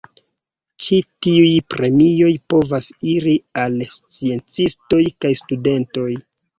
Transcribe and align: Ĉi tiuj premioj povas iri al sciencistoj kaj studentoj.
Ĉi 0.85 0.97
tiuj 1.25 1.51
premioj 1.75 2.31
povas 2.55 2.89
iri 3.13 3.39
al 3.67 3.79
sciencistoj 4.01 5.07
kaj 5.25 5.37
studentoj. 5.47 6.13